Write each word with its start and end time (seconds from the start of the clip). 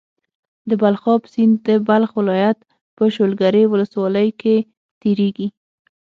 د 0.69 0.71
بلخاب 0.81 1.21
سيند 1.33 1.55
د 1.67 1.69
بلخ 1.87 2.11
ولايت 2.19 2.57
په 2.95 3.03
شولګرې 3.15 3.63
ولسوالۍ 3.67 4.29
کې 4.41 4.55
تيريږي. 5.01 5.47